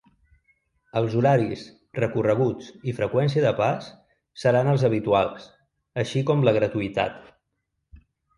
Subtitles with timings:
[1.01, 1.65] Els horaris,
[1.99, 3.91] recorreguts i freqüència de pas
[4.45, 5.47] seran els habituals,
[6.05, 7.23] així com la gratuïtat.